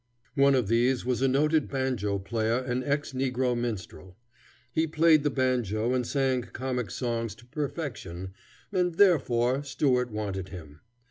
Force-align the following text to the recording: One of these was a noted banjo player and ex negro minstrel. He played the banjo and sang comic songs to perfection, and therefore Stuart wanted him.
One 0.33 0.55
of 0.55 0.67
these 0.67 1.05
was 1.05 1.21
a 1.21 1.27
noted 1.27 1.67
banjo 1.69 2.17
player 2.17 2.55
and 2.57 2.83
ex 2.83 3.11
negro 3.13 3.55
minstrel. 3.55 4.17
He 4.71 4.87
played 4.87 5.21
the 5.21 5.29
banjo 5.29 5.93
and 5.93 6.07
sang 6.07 6.41
comic 6.41 6.89
songs 6.89 7.35
to 7.35 7.45
perfection, 7.45 8.31
and 8.71 8.95
therefore 8.95 9.61
Stuart 9.63 10.09
wanted 10.09 10.49
him. 10.49 10.79